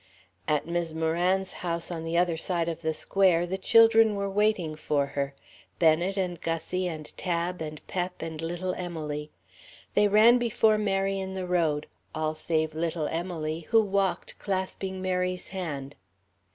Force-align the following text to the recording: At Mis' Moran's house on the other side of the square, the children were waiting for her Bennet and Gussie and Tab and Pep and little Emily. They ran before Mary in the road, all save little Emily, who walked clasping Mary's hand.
At 0.47 0.65
Mis' 0.67 0.95
Moran's 0.95 1.51
house 1.61 1.91
on 1.91 2.03
the 2.03 2.17
other 2.17 2.35
side 2.35 2.67
of 2.67 2.81
the 2.81 2.91
square, 2.95 3.45
the 3.45 3.59
children 3.59 4.15
were 4.15 4.31
waiting 4.31 4.75
for 4.75 5.05
her 5.13 5.35
Bennet 5.77 6.17
and 6.17 6.41
Gussie 6.41 6.87
and 6.87 7.15
Tab 7.17 7.61
and 7.61 7.85
Pep 7.85 8.19
and 8.23 8.41
little 8.41 8.73
Emily. 8.73 9.29
They 9.93 10.07
ran 10.07 10.39
before 10.39 10.79
Mary 10.79 11.19
in 11.19 11.35
the 11.35 11.45
road, 11.45 11.85
all 12.15 12.33
save 12.33 12.73
little 12.73 13.05
Emily, 13.09 13.67
who 13.69 13.79
walked 13.83 14.39
clasping 14.39 15.03
Mary's 15.03 15.49
hand. 15.49 15.95